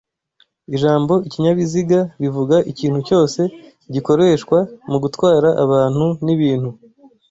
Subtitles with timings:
[0.75, 3.41] Ijambo ikinyabiziga bivuga ikintu cyose
[3.93, 4.57] gikoreshwa
[4.89, 6.69] mu gutwara abantu n'ibintu